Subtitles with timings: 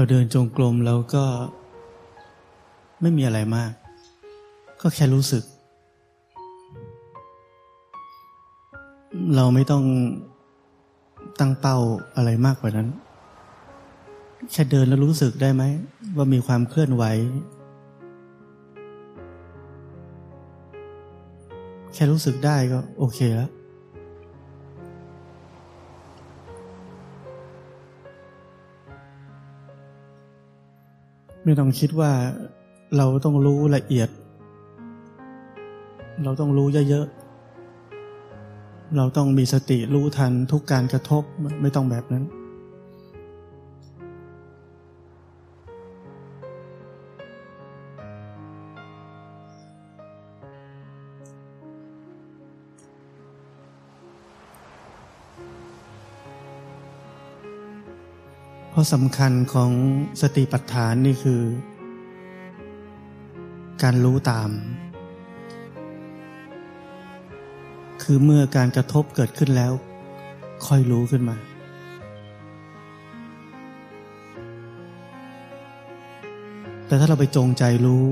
[0.00, 1.24] เราเดินจงกรมแล้วก็
[3.00, 3.72] ไม่มีอะไรมาก
[4.80, 5.44] ก็แค่รู้สึก
[9.36, 9.84] เราไม่ต้อง
[11.40, 11.78] ตั้งเป้า
[12.16, 12.88] อะไรมากกว่านั้น
[14.50, 15.62] แค่เดินแล้วรู้สึกได้ไหม
[16.16, 17.04] ว่ามีความเคลื่อนไหว
[21.94, 23.50] แค่รู้สึกได้ก็โอเคแล้ว
[31.44, 32.12] ไม่ต้องคิดว่า
[32.96, 34.08] เราต้องรู้ละเอียด
[36.24, 41.22] เราต้องรู้เยอะๆ เราต้องมีสติรู้ทันทุกการกระทบ
[41.62, 42.24] ไม่ต้องแบบนั้น
[58.80, 59.70] ราะสำคัญของ
[60.20, 61.42] สติปัฏฐานนี่คือ
[63.82, 64.50] การรู้ตาม
[68.02, 69.72] คือเมื่อการกระทบเกิดขึ้นแล้ว
[70.66, 71.36] ค่อยรู้ขึ้นมา
[76.86, 78.04] แต่ถ้าเราไปจงใจรู้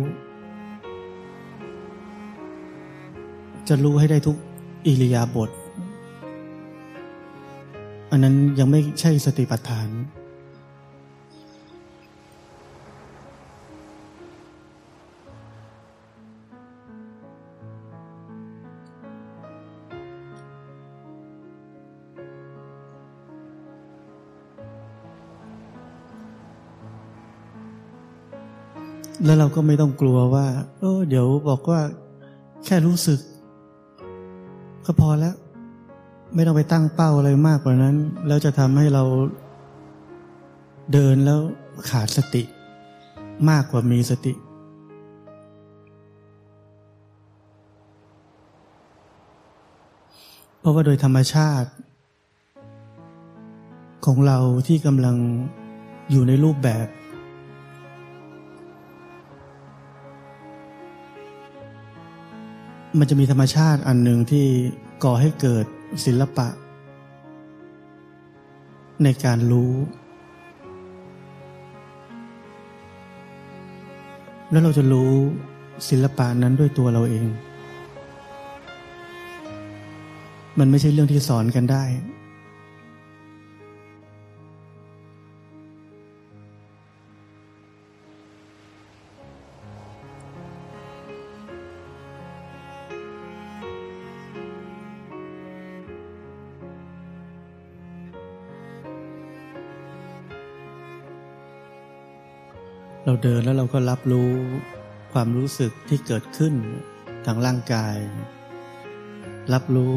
[3.69, 4.37] จะรู้ให้ได้ทุก
[4.87, 5.51] อิริยาบถ
[8.11, 9.89] อันนั้นยังไม่ใช่สติปัฏฐาน
[29.25, 30.47] แล้วเราก็ไม่ต้องกลัวว่า
[30.79, 31.81] เออเดี๋ยวบอกว่า
[32.65, 33.21] แค่รู้สึก
[34.85, 35.35] ก็พอแล้ว
[36.35, 37.97] ไม่ต้องไปตั้งเป้าอะไรมากกว่านั้น
[38.27, 39.05] แล้วจะทำให้เรา
[40.93, 41.41] เดินแล้ว
[41.91, 42.43] ขาดสติ
[43.51, 44.35] มากกว่ามีสติ
[50.61, 51.71] เพราะว่าโดยธรรมชาติ
[54.07, 55.17] ของเราที่กำลัง
[56.11, 56.87] อยู่ในรูปแบบ
[62.97, 64.47] มันจะมีธรรมชาติอันหนึ่งที่
[65.05, 65.65] ก่อให้เกิด
[66.05, 66.49] ศิลปะ
[69.05, 69.73] ในการรู้
[74.51, 75.13] แล้วเราจะรู้
[75.89, 77.29] ศิลปะนั้นด้วยตัวเราเอง
[80.59, 81.85] มันไม่ใช่เรื่องที่สอนกันได้
[103.19, 104.31] เราเดินแล้วเราก็รับรู้
[105.13, 106.55] ความรู้สึกที่เกิดขึ้น
[107.27, 107.97] ทางร่างกาย
[109.53, 109.95] รับรู้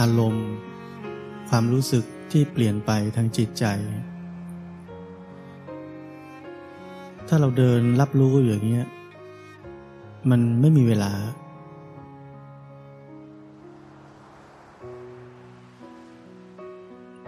[0.00, 0.48] อารมณ์
[1.48, 3.64] ความรู้สึกที่เปลี่ยนไปทางจิตใจ
[7.28, 8.86] ถ้าเราเดินรับรู้อย่างเงี้ย
[10.30, 11.12] มันไม่มีเวลา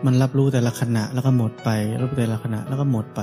[0.07, 3.23] มันรับรู้แต่ละขณะแล้วก็หมดไป รับแต่ละขณะแล้วก็หมดไป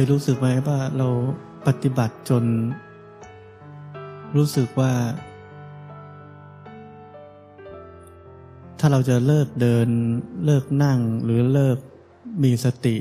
[0.00, 1.08] ยรู้สึกไหมว่าเรา
[1.66, 2.44] ปฏิบัติจน
[4.36, 4.92] รู้สึกว่า
[8.78, 9.88] ถ้าเราจะเลิกเดิน
[10.44, 11.78] เลิกนั่งหรือเลิก
[12.42, 12.96] มีสติ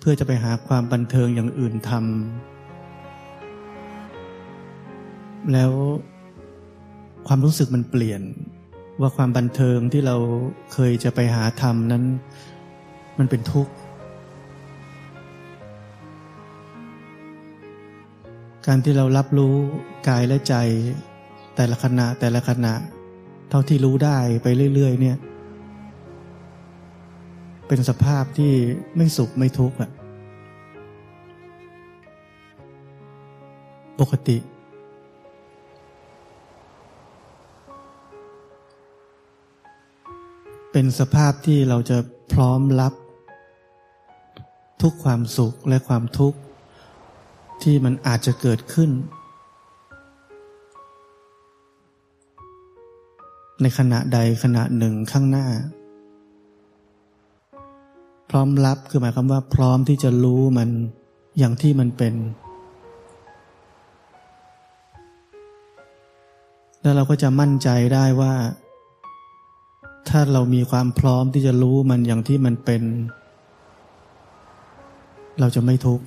[0.00, 2.00] เพื่อจะไปหาความบันเทิงอย่างอื่นทำ
[5.52, 5.72] แล้ว
[7.26, 8.22] ความรู้สึกมันเปลี่ยน
[9.00, 10.16] ว่าความบันเทิงที่เรา
[10.72, 12.04] เคยจะไปหาทำนั้น
[13.18, 13.72] มันเป็นทุกข์
[18.66, 19.54] การที่เรารับรู้
[20.08, 20.54] กายและใจ
[21.56, 22.74] แต่ละขณะแต่ละขณะ
[23.50, 25.16] เท่าที่รู้ได้ไปเรื่อย ๆ เนี่ย
[27.68, 28.52] เป็นสภาพที่
[28.96, 29.90] ไม่สุขไม่ทุกข์อะ
[34.00, 34.38] ปกติ
[40.72, 41.98] เป็นสภาพที่เราจะ
[42.32, 42.92] พร้อมรับ
[44.82, 46.38] ทุกความสุขและความทุกข์
[47.64, 48.90] ที่มันอาจจะเกิดขึ้น
[53.62, 55.46] ในขณะใดขณะหนึ่งข้างหน้า
[58.30, 60.68] พร้อมรับคือหมายความว่าพร้อมที่จะรู้มัน
[61.38, 62.14] อย่างที่มันเป็น
[66.82, 68.34] แล้วเราก็จะมั่นใจได้ว่า
[70.08, 72.82] ถ้าเรามีความพร้อมที่จะรู้มันอย่างที่มันเป็น
[75.40, 76.04] เราจะไม่ทุกข์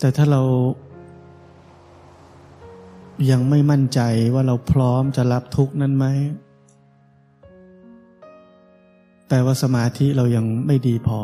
[0.00, 0.42] แต่ถ้าเรา
[3.30, 4.00] ยังไม่มั่นใจ
[4.34, 6.06] ว่าเราพร้อมจะรับทุกนั้นไหม
[9.28, 11.20] แปลว่าสมาธิเรายังไม่ดีพอ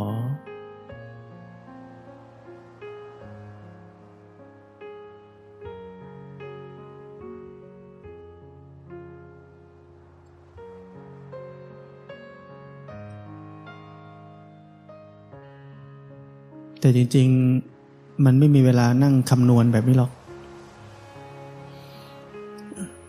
[16.80, 17.28] แต่จริง
[17.66, 17.81] ๆ
[18.24, 20.12] มันไม่มีเวลานั่งคำนวณแบบนี้หรอก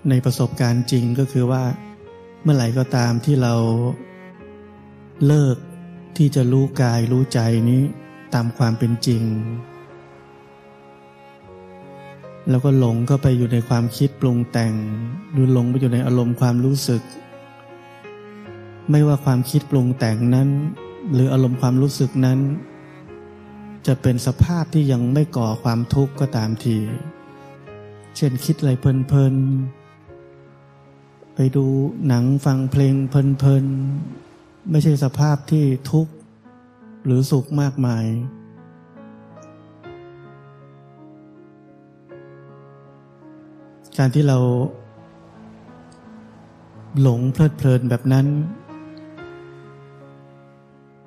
[0.09, 1.63] ในประสบการณ์จริงก็คือว่า
[2.43, 3.53] เมื่อไหร่ก็ตามที่เรา
[5.27, 5.57] เลิก
[6.17, 7.39] ที่จะรู้กายรู้ใจ
[7.69, 7.81] นี้
[8.33, 9.23] ตามความเป็นจริง
[12.49, 14.73] แล้วก็หลงก็ไปอยู่ในความคิดปรุงแต่ง
[15.31, 17.01] หรือหลงไปอยู่ในอารมณ์ความรู้สึก
[18.91, 20.49] ไม่ว่าความคิดปรุงแต่งนั้น
[21.13, 22.39] หรืออารมณ์ความรู้สึกนั้น
[23.87, 26.77] จะเป็นสภาพที่ยังไม่ก่อความทุกข์ก็ตามที
[28.15, 31.65] เช่นคิดอะไรเพลินๆ ไปดู
[32.07, 36.13] หนังฟังเพลงเพลินๆ ไม่ใช่สภาพที่ทุกข์
[37.05, 38.05] หรือสุขมากมาย
[43.97, 44.37] การที่เรา
[47.01, 48.27] หลงเพลิดเพลินแบบนั้น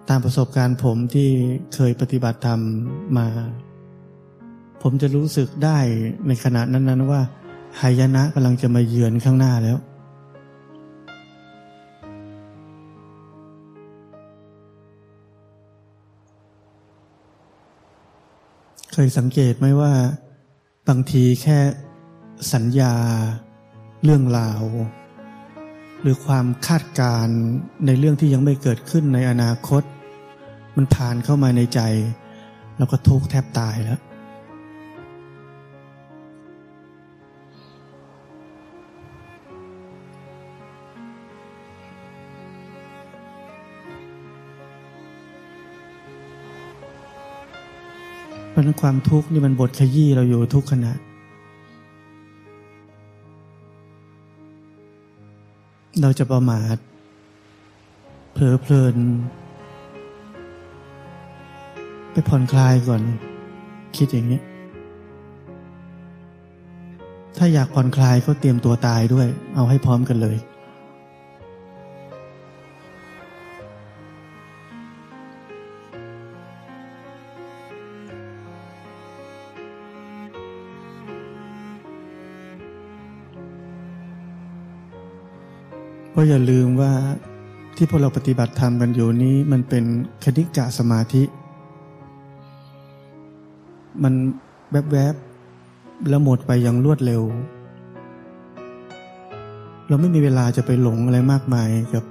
[0.08, 1.28] ตามประสบการณ์ผมที่
[1.74, 2.60] เคยปฏิบัติธรรม
[3.16, 3.26] มา
[4.82, 5.78] ผมจะรู้สึกได้
[6.26, 7.20] ในขณะนั้น ๆ ว่า
[7.80, 9.78] หายนะกำลังจะมาเยือนข้างหน้าแล้ว
[18.92, 19.92] เคยสังเกตไหมว่า
[20.88, 21.58] บางทีแค่
[22.52, 22.94] สัญญา
[24.04, 24.62] เรื่องราว
[26.00, 27.26] หรือความคาดการ
[27.86, 29.82] ในเรื่องที่ยังไม่เกิดขึ้นในอนาคต
[30.76, 31.80] มันผ่านเข้ามาในใจ
[32.78, 34.00] แล้วก็ทุกข์แทบตายแล้ว
[48.58, 50.92] พราะนั้นความทุกข์นี่มันบทขยี้เราอยู่ทุกขณะ
[56.00, 56.76] เราจะประมาท
[58.32, 58.96] เผลอเพลิน
[62.16, 63.02] ไปผ่อนคลายก่อน
[63.96, 64.40] คิดอย่างนี้
[67.36, 70.36] ถ้าอยากผ่อนคลายก็เตรียมตัวตายด้วย เอาให้พร้อมกันเลย
[86.16, 86.92] ราะอย่าลืมว่า
[87.76, 89.84] ที่พวกเราปฏิบัติธรรมกันอยู่นี้มันเป็น
[90.24, 91.24] คณิกะสมาธิ
[94.02, 94.14] มัน
[94.70, 97.22] แวบๆแล้วหมดไปอย่างรวดเร็ว
[99.88, 102.04] เราไม่มีเวลาจะไปหลงอะไรมากมายกับ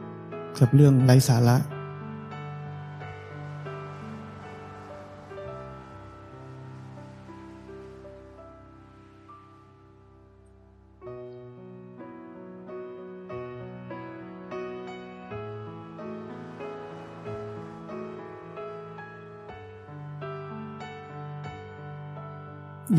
[0.59, 1.57] กับเรื่องไร้สาระ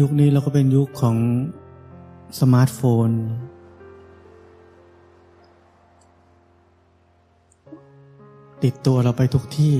[0.01, 1.17] ยุคนี้เราก็เป็นยุคของ
[2.41, 3.11] สมาร์ทโฟน
[8.65, 9.77] ติดตัวเราไปทุกที่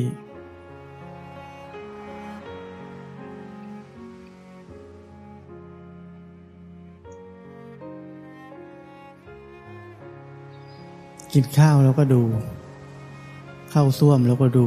[11.33, 12.23] กินข้าวแล้วก็ดู
[13.71, 14.67] เข้าส้วมแล้วก็ดู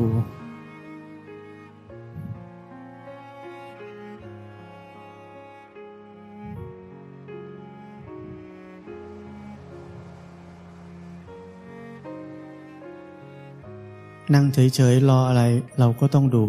[14.33, 15.43] นั่งเฉยๆรออะไร
[15.79, 16.45] เราก็ต้องดู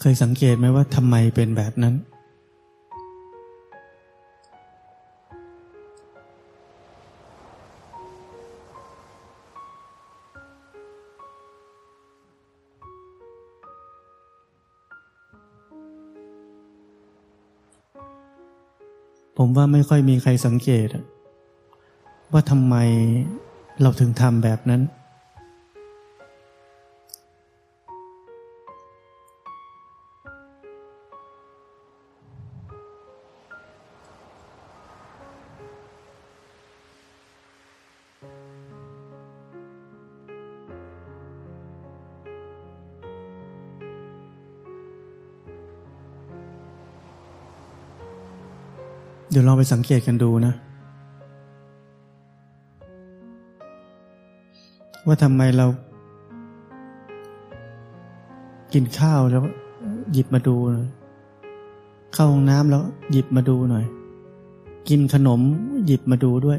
[0.00, 1.94] เคยสังเกตไหมว่าทำไมเป็นแบบนั้น
[19.40, 20.88] ผมว่าไม่ค่อยมีใครสังเกต
[22.32, 22.74] ว่าทำไม
[23.82, 24.82] เราถึงทำแบบนั้น
[49.38, 50.54] ดี๋ยวลองไปสังเกตกันดูนะ
[55.06, 55.66] ว่าทำไมเรา
[58.72, 59.42] กินข้าวแล้ว
[60.12, 60.88] หยิบมาดูหน่อย
[62.14, 63.84] เข้าห้องน้ำแล้ว หยิบมาดูหน่อย
[64.88, 65.40] กินขนม
[65.86, 66.58] หยิบมาดูด้วย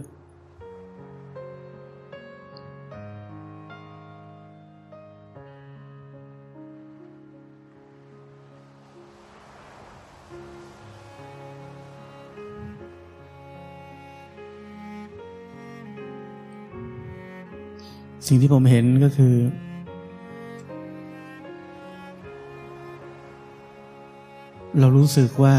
[18.27, 19.35] สิ่งที่ผมเห็นก็คือ
[24.79, 25.55] เรารู้สึกว่า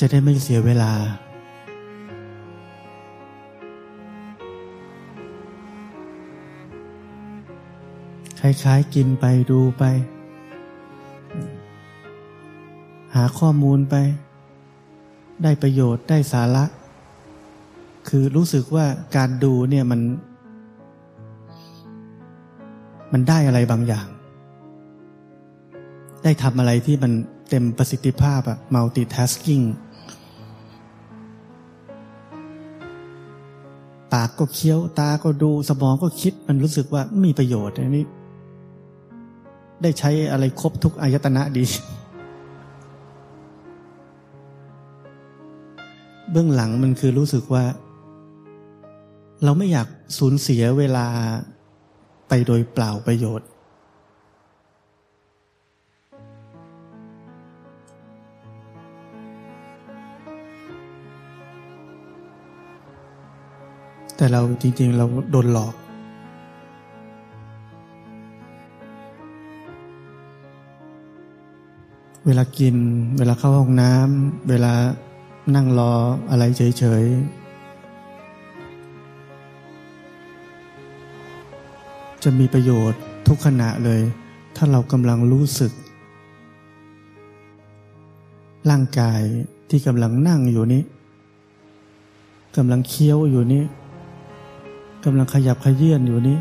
[0.00, 0.92] จะได้ไม่เสียเวลา
[8.40, 9.84] คล้ายๆกินไปดูไป
[13.14, 13.94] หาข้อมูลไป
[15.42, 16.64] ได้ประโยชน์ได้สาระ
[18.14, 18.86] คือรู้สึกว่า
[19.16, 20.00] การดูเนี่ยมัน
[23.12, 24.06] มันได้อะไรบางอย่าง
[26.24, 27.12] ได้ทำอะไรที่มัน
[27.48, 29.64] เต็มประสิทธิภาพอะ multitasking
[34.12, 38.04] ปากก็เคี้ยวตาก็ดูสมองก็คิด มันรู้สึกว่ามีประโยชน์อันนี้
[39.82, 41.64] ได้ใช้อะไรครบทุกอายตนะดี
[46.30, 47.64] เบื้องหลังมันคือรู้สึกว่า
[49.44, 51.06] เราไม่อยากสูญเสียเวลา
[52.28, 53.48] ไปโดยเปล่าประโยชน์
[64.16, 65.74] แต่เราจริงๆ เราโดนหลอก
[72.26, 72.76] เวลากิน
[73.18, 74.72] เวลาเข้าห้องน้ำ เวลา
[75.54, 75.92] นั่งรอ
[76.30, 77.39] อะไรเฉยๆ
[82.24, 84.00] จะมีประโยชน์ทุกขณะเลย
[84.56, 85.72] ถ้าเรากำลังรู้สึก
[88.70, 89.22] ร่างกาย
[89.70, 90.82] ที่กำลังนั่งอยู่นี้
[92.56, 93.64] กำลังเคี้ยวอยู่นี้
[95.04, 96.38] กำลังขยับขยื่นอยู่นี้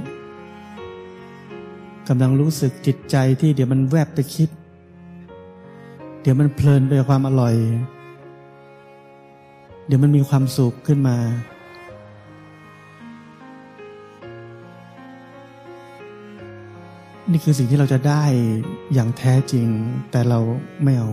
[2.07, 4.50] กำลังรู้สึกจิตใจที่เดี๋ยวมันแวบไปคิด
[6.21, 7.55] เดี๋ยวมันเพลินไปความอร่อย
[9.88, 11.17] เดี๋ยวมันมีความสุขขึ้นมา
[17.31, 18.24] นี่คือสิ่งที่เราจะได้
[18.93, 19.67] อย่างแท้จริง
[20.12, 20.39] แต่เรา
[20.83, 21.09] ไม่เอา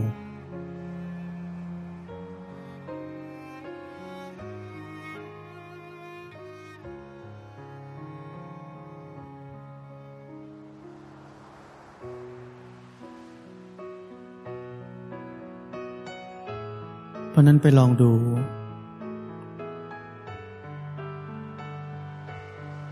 [17.31, 18.13] เพราะนั้นไปลองดู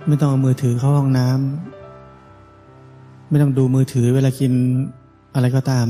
[0.07, 1.74] ไม่ต้องเอามือถือเข้าห้องน้ำ
[3.28, 4.52] ไม่ต้องดูมือถือเวลากิน
[5.35, 5.88] อะไรก็ตาม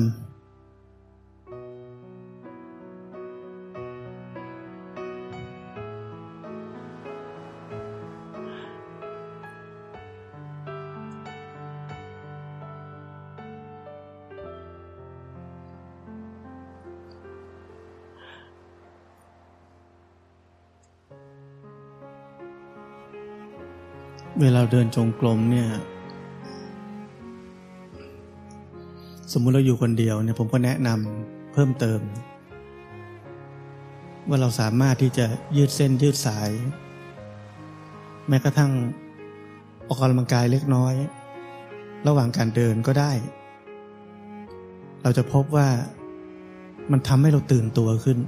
[24.41, 25.69] เวลาเดินจงกรมเนี่ย
[29.37, 32.01] สมมุติเราอยู่คนเดียวเนี่ยผมก็แนะนำเพิ่มเติม
[34.29, 35.27] ว่าเราสามารถที่จะ
[35.57, 36.51] ยืดเส้นยืดสาย
[38.29, 38.73] แม้กระทั่ง
[39.87, 40.95] ออกกำลังกายเล็กน้อย
[42.07, 43.13] ระหว่างการเดินก็ได้
[45.03, 45.69] เราจะพบว่า
[46.93, 48.19] มันทำให้เราตื่นตัวขึ้น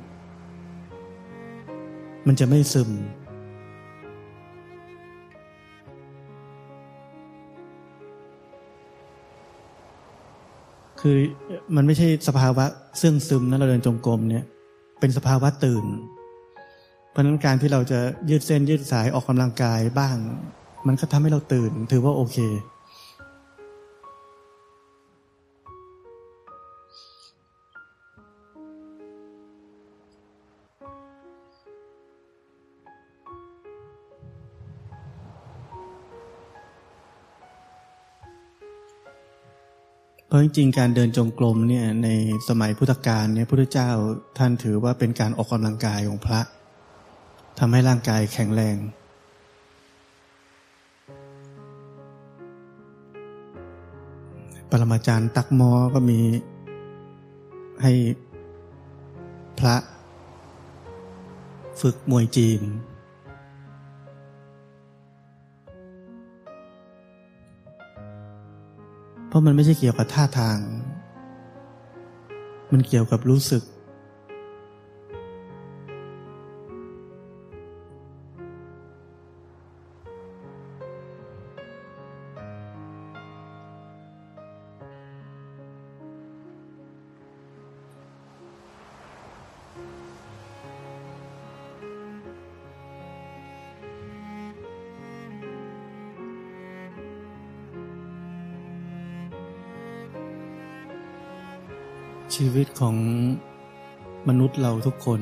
[2.27, 2.91] มันจะไม่ซึม
[11.01, 11.17] คือ
[11.77, 12.65] มันไม่ใช่สภาวะ
[12.99, 14.45] เสื่องซึมนะเราเดินจงกรมเนี่ย
[15.01, 15.85] เป็นสภาวะตื่น
[17.11, 17.99] เพราะนั้นการที่เราจะ
[18.31, 20.17] ยืดเส้นยืดสายออกกำลังกายบ้าง
[20.87, 22.39] มันก็ทำให้เราตื่น ถือว่าโอเค
[40.37, 42.09] ราะจริงๆการเดินจงกรมเนี่ยใน
[42.49, 43.91] สมัยพุทธกาลเนี่ยพระพุทธเจ้า
[44.39, 46.41] ท่านถือว่าเป็นการออกกำลังกายของพระ
[47.59, 48.77] ทำให้ร่างกายแข็งแรง
[54.71, 56.21] ปรมาจารย์ตักมอก็มี
[57.83, 57.93] ให้
[59.59, 59.77] พระ
[61.81, 62.61] ฝึกมวยจีน
[69.37, 70.59] ราะมันไม่ใช่เกี่ยวกับท่าทาง
[72.73, 73.63] มันเกี่ยวกับรู้สึก
[102.57, 102.97] วิตของ
[104.29, 105.21] มนุษย์เราทุกคน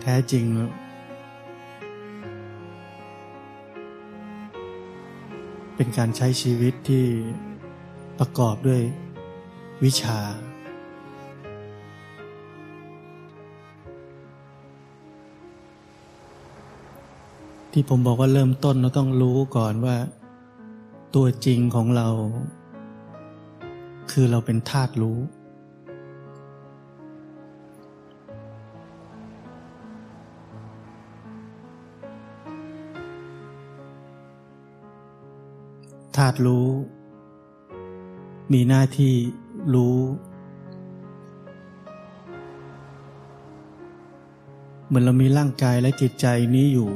[0.00, 0.44] แท้จริง
[5.76, 7.04] เป็นการใช้ชีวิตที่
[8.18, 8.82] ประกอบด้วย
[9.84, 10.18] วิชา
[17.72, 19.96] ที่ผมบอกว่าเริ่มต้นเราต้องรู้ก่อนว่า
[21.14, 22.08] ตัวจริงของเรา
[24.18, 25.18] คือเราเป็นธาตุรู้
[36.16, 36.68] ธาตุรู้
[38.52, 39.14] มีหน้าที่
[39.74, 39.96] รู้
[44.86, 46.90] เหมือนเรามีร่างกายและจิตใจนี้อยู่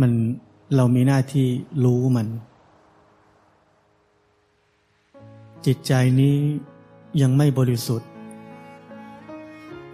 [0.00, 0.12] มัน
[0.76, 1.46] เรามีหน้าที่
[1.86, 2.28] รู้มัน
[5.66, 6.38] จิตใจนี้
[7.20, 8.08] ยังไม่บริสุทธิ์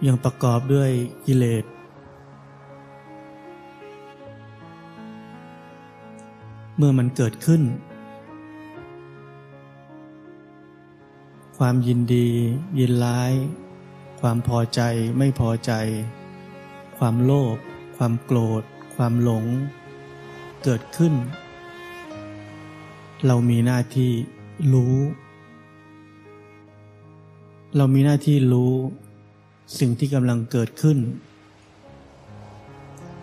[0.05, 0.91] ยังประกอบด้วย
[1.25, 1.65] กิเลส
[6.77, 7.61] เมื่อมันเกิดขึ้น
[11.57, 12.27] ความยินดี
[12.79, 13.33] ยินร้าย
[14.19, 14.81] ความพอใจ
[15.17, 15.71] ไม่พอใจ
[16.97, 17.57] ความโลภ
[17.97, 18.63] ความโกรธ
[18.95, 19.45] ความหลง
[20.63, 21.13] เกิดขึ้น
[23.25, 24.11] เรามีหน้าที่
[24.73, 24.95] รู้
[27.77, 28.73] เรามีหน้าที่รู้
[29.79, 30.97] สิ่งที่กำลังเกิดขึ้น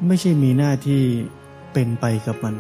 [0.06, 1.02] ไม่ใช่มีหน้าที่
[1.72, 2.54] เป็นไปกับมัน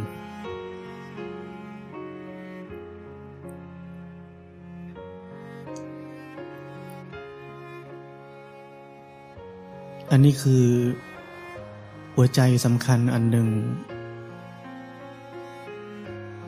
[10.10, 10.64] อันนี้คือ
[12.14, 13.48] หัวใจสำคัญอันหนึ่ง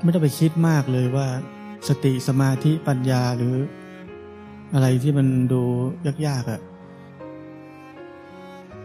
[0.03, 1.29] ไม่ต้องไปคิดมากเลยว่า
[1.88, 3.57] สติสมาธิปัญญาหรือ
[4.74, 5.62] อะไรที่มันดู
[6.26, 6.61] ยากๆอะ่ะ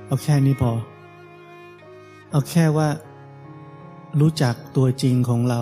[0.06, 0.72] เอาแค่นี้พอ
[2.32, 2.90] เอาแค่ว่า
[4.22, 5.62] รู้จักตัวจริงของเรา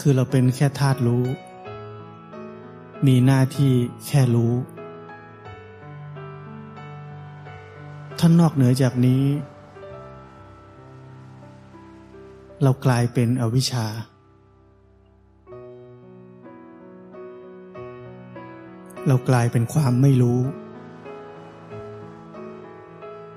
[0.00, 1.24] คือเราเป็นแค่ธาตุรู้
[3.06, 3.72] มีหน้าที่
[4.06, 4.52] แค่รู้
[8.18, 9.22] ท่านนอกเหนือจากนี้
[12.62, 13.86] เรากลายเป็นอวิชชา
[19.08, 20.40] เรากลายเป็นความไม่รู้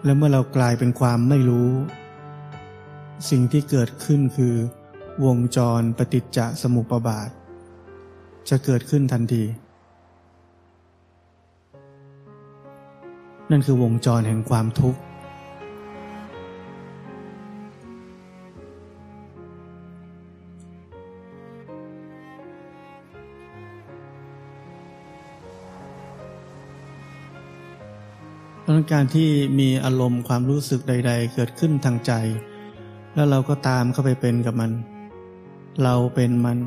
[0.03, 1.69] และเมื่อเรากลายเป็นความไม่รู้
[3.29, 4.55] สิ่งที่เกิดขึ้นคือ
[5.25, 7.29] วงจรปฏิจจสมุปบาท
[8.49, 9.43] จะเกิดขึ้นทันที
[13.51, 14.99] นั่นคือวงจรแห่งความทุกข์
[28.80, 32.12] ราะการที่มีอารมณ์ความรู้สึกใด ๆ เกิดขึ้นทางใจ
[33.13, 34.72] แล้วเราก็ตามเข้าไปเป็นกับมัน
[35.84, 36.60] เราเป็นมัน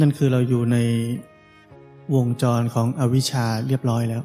[0.00, 0.76] นั่นคือเราอยู่ใน
[2.14, 4.22] วงจรของอวิชชาเรียบร้อยแล้ว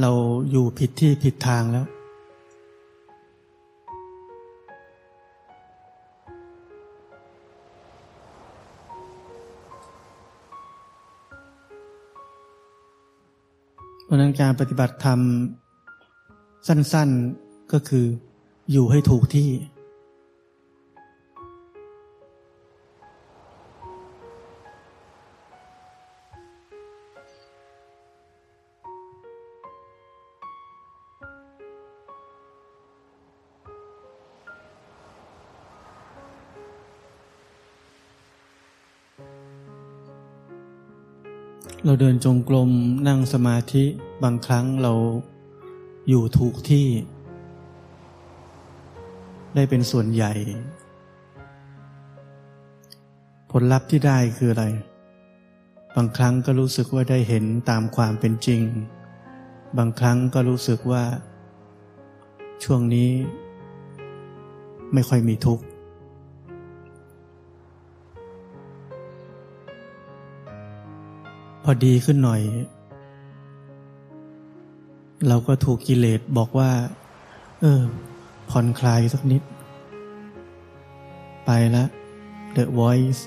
[0.00, 0.10] เรา
[0.50, 1.86] อยู่ผิดที่ผิดทางแล้ว
[14.10, 15.20] ราะนั้นการปฏิบัติธรรม
[16.66, 18.06] สั้นๆก็คือ
[18.70, 19.48] อยู่ให้ถูกที่
[42.02, 42.70] เดินจงกรม
[43.08, 43.84] นั่งสมาธิ
[44.22, 44.92] บางครั้งเรา
[46.08, 46.86] อยู่ถูกที่
[49.54, 50.32] ได้เป็นส่วนใหญ่
[53.50, 54.66] ผลลัพธ์ที่ได้คืออะไร
[55.96, 58.60] บางครั้งก็รู้สึกว่าได้เห็นตามความเป็นจริง
[59.78, 61.04] บางครั้งก็รู้สึกว่า
[62.64, 63.10] ช่วงนี้
[64.92, 65.64] ไม่ค่อยมีทุกข์
[71.70, 72.42] อดีขึ้นหน่อย
[75.28, 76.70] เราก็ถูกกิเลสบอกว่า
[77.60, 77.82] เออ
[78.50, 79.42] ผ่อนคลายสักนิด
[81.46, 81.88] ไปล้ว
[82.56, 83.22] The Voice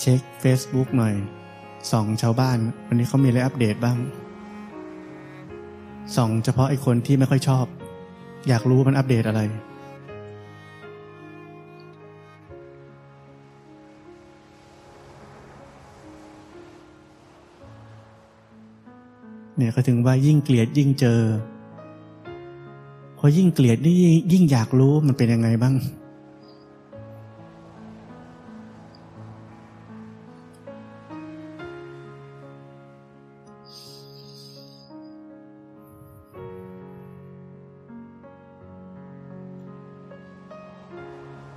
[0.00, 1.14] เช็ค Facebook หน่อย
[1.90, 3.98] ส่องชาวบ้าน วันนี้เขามีอะไรอัปเดตบ้าง
[6.16, 7.66] ส่องเฉพาะไอ้คนที่ไม่ค่อยชอบ
[8.48, 9.40] อยากรู้มันอัปเดตอะไร
[19.56, 21.20] เนี่ยก็ถึงว่ายิ่งเกลียดยิ่งเจอ
[23.18, 23.94] พอยิ่งเกลียดนี่
[24.32, 25.74] ยิ่งอยากรู้มันเป็นยังไงบ้าง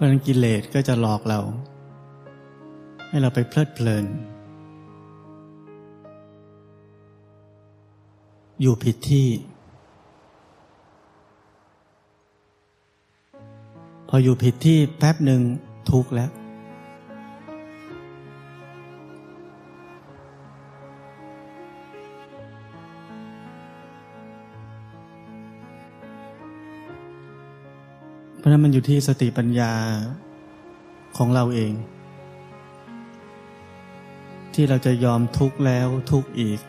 [0.08, 1.39] ะนั้นกิเลสก็จะหลอกเรา
[3.10, 4.06] ให้เราไปเพลิดเพลิน
[8.62, 9.28] อยู่ผิดที่
[14.10, 15.41] พออยู่ผิดที่แป๊บหนึ่ง
[15.91, 16.30] ทุกข์แล้ว
[28.48, 29.74] ราะนั้นมันอยู่ที่สติปัญญา
[31.18, 31.74] ของเราเอง
[34.54, 36.60] ที่เราจะยอมทุกข์แล้วทุกข์อีก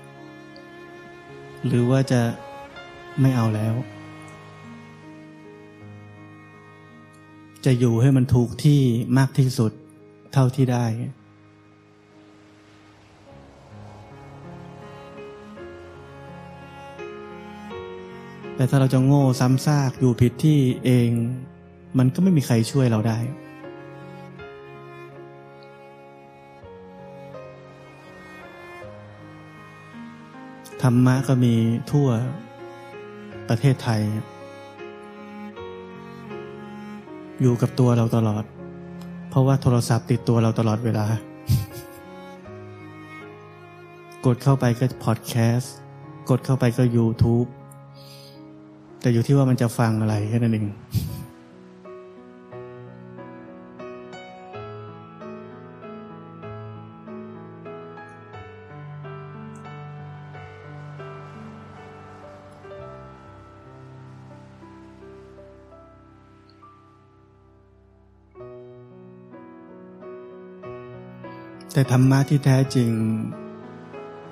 [1.67, 2.23] หรือว่าจะ
[3.21, 3.75] ไม่เอาแล้ว
[7.65, 8.81] จะอยู่ให้มันถูกที่
[9.19, 9.73] มากที่สุด
[10.33, 10.85] เท่าที่ได้
[18.55, 21.11] แต่ถ้าเราจะโง่ซ้ำซากอยู่ผิดที่เอง
[21.99, 23.19] มันก็ไม่มีใครช่วยเราได้
[30.83, 31.55] ธรรมะก็มี
[31.93, 32.09] ทั่ว
[33.49, 34.01] ประเทศไทย
[37.41, 38.45] อยู่กับตัวเราตลอด
[39.31, 41.07] เพราะว่าโทรศัพท์ติดตัวเราตลอดเวลา
[44.27, 45.75] กดเข้าไปก็พอดแคสต์
[46.31, 47.49] กดเข้าไปก็ YouTube
[49.01, 50.67] แต่อยู่ที่ว่ามันจะฟังอะไรแค่นั้นเอง
[71.79, 72.91] แต่ธรรมะที่แท้จริง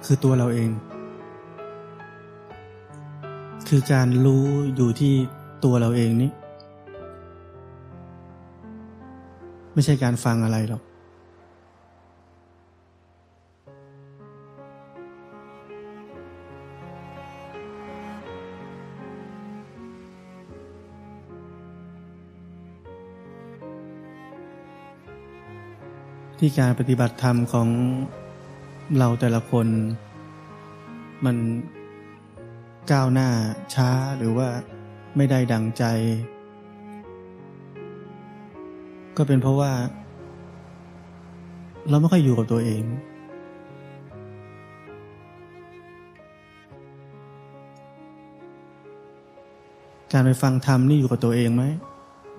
[0.04, 0.70] คือตัวเราเอง
[3.68, 4.44] คือการรู้
[4.76, 5.14] อยู่ที่
[5.64, 6.30] ตัวเราเองนี้
[9.72, 10.82] ไม่ใช่การฟังอะไรหรอก
[26.40, 27.68] ที่การปฏิบัติธรรมของ
[28.98, 29.66] เราแต่ละคน
[31.24, 31.36] มัน
[32.90, 33.28] ก้าวหน้า
[33.74, 34.48] ช้าหรือว่า
[35.16, 35.84] ไม่ได้ดังใจ
[39.16, 39.72] ก็เป็นเพราะว่า
[41.88, 42.84] เราไม่ค่อยอยู่กับตัวเอง
[50.12, 51.64] การไปฟังธรรมนี่อยู่กับตัวเองไหม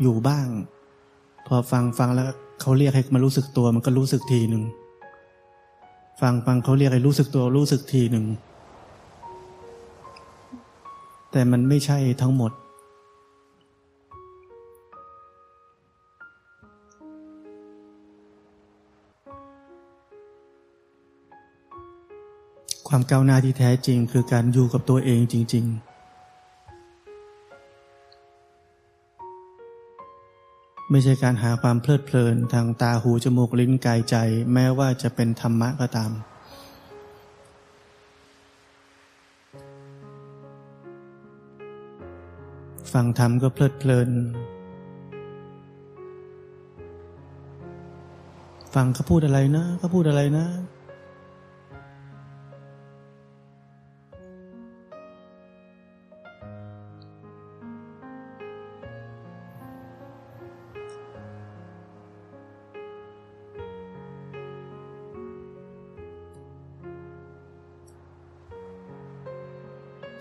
[0.02, 0.48] อยู่บ้าง
[1.48, 2.32] พอฟังฟังแล้ว
[2.62, 4.64] เขาเรียกให้มารู้สึกตัวมันก็รู้สึกทีหนึ่ง
[6.22, 8.26] ฟังฟังเขาเรียกให้รู้สึกตัวรู้สึกทีหนึ่ง
[11.32, 12.52] แต่มันไม่ใช่ทั้งหมด
[22.88, 25.87] ความก้าวหน้าที่แท้จริงคือการอยู่กับตัวเองจริง ๆ
[30.92, 34.16] ไม่ใช่การหาความเพลิดเพลินทางตาหูจมูกลิ้นกายใจ
[34.54, 36.12] แม้ว่าจะเป็นธรรมะก็ตาม
[42.94, 44.10] ฟังธรรมก็เพลิดเพลิน
[48.74, 50.46] ฟังเขาพูดอะไรนะเขาพูดอะไรนะ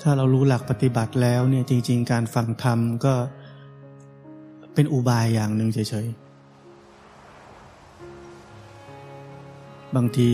[0.09, 3.15] ถ้าเรารู้หลักปฏิบัติแล้วเนี่ยจริง ๆ การฟังธรรมก็
[4.75, 10.31] เป็นอุบายอย่างหนึ่งเฉยๆ บางที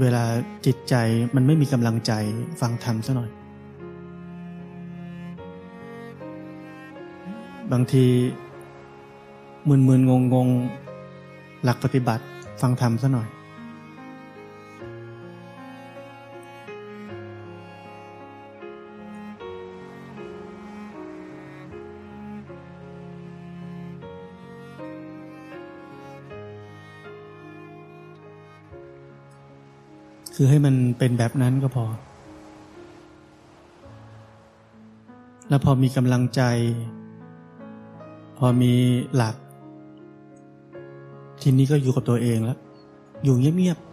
[0.00, 0.24] เวลา
[0.66, 0.94] จิตใจ
[1.34, 2.12] มันไม่มีกำลังใจ
[2.60, 3.30] ฟังธรรมซะหน่อย
[7.72, 8.06] บางที
[9.68, 12.24] มึนๆงงๆ หลักปฏิบัติ
[12.60, 13.28] ฟังธรรมซะหน่อย
[30.40, 31.86] คือให้มันเป็นแบบนั้นก็พอ
[35.48, 36.42] แล้วพอมีกำลังใจ
[38.38, 38.72] พอมี
[39.14, 39.36] หลัก
[41.42, 42.58] ทีนี้ก็อยู่กับตัวเองแล้ว
[43.24, 43.88] อยู่เงียบๆ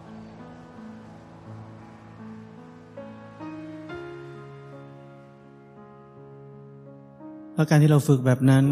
[7.54, 8.64] แล้วการที่เราฝึกแบบนั้น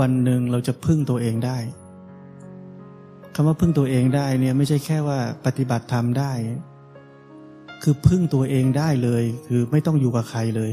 [0.00, 1.58] วันหนึ่งเราจะพึ่งตัวเองได้
[3.34, 6.32] คำว่าพึ่งตัวเองได้เนี่ยไม่ใช่แค่ว่าปฏิบัติธรรมได้
[7.82, 10.70] คือพึ่งตัวเองได้เลย คือไม่ต้องอยู่กับใครเลย